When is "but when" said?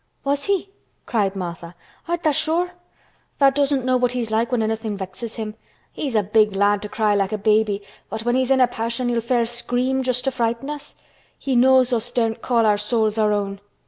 8.09-8.33